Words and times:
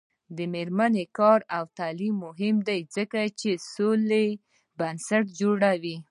د 0.37 0.39
میرمنو 0.53 1.03
کار 1.17 1.39
او 1.57 1.63
تعلیم 1.79 2.15
مهم 2.25 2.55
دی 2.67 2.79
ځکه 2.95 3.19
چې 3.39 3.49
سولې 3.73 4.27
بنسټ 4.79 5.25
جوړوي. 5.39 5.97